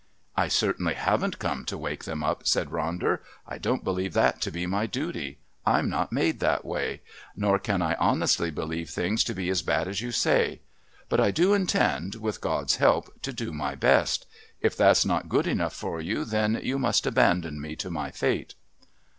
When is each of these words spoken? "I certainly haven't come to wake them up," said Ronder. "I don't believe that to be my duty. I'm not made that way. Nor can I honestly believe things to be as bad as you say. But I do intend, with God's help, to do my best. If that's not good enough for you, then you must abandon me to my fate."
"I 0.35 0.47
certainly 0.47 0.95
haven't 0.95 1.37
come 1.37 1.63
to 1.65 1.77
wake 1.77 2.05
them 2.05 2.23
up," 2.23 2.47
said 2.47 2.71
Ronder. 2.71 3.19
"I 3.47 3.59
don't 3.59 3.83
believe 3.83 4.13
that 4.13 4.41
to 4.41 4.49
be 4.51 4.65
my 4.65 4.87
duty. 4.87 5.37
I'm 5.63 5.91
not 5.91 6.11
made 6.11 6.39
that 6.39 6.65
way. 6.65 7.01
Nor 7.35 7.59
can 7.59 7.83
I 7.83 7.93
honestly 7.93 8.49
believe 8.49 8.89
things 8.89 9.23
to 9.25 9.35
be 9.35 9.47
as 9.51 9.61
bad 9.61 9.87
as 9.87 10.01
you 10.01 10.11
say. 10.11 10.61
But 11.07 11.19
I 11.19 11.29
do 11.29 11.53
intend, 11.53 12.15
with 12.15 12.41
God's 12.41 12.77
help, 12.77 13.21
to 13.21 13.31
do 13.31 13.53
my 13.53 13.75
best. 13.75 14.25
If 14.59 14.75
that's 14.75 15.05
not 15.05 15.29
good 15.29 15.45
enough 15.45 15.73
for 15.73 16.01
you, 16.01 16.25
then 16.25 16.59
you 16.63 16.79
must 16.79 17.05
abandon 17.05 17.61
me 17.61 17.75
to 17.75 17.91
my 17.91 18.09
fate." 18.09 18.55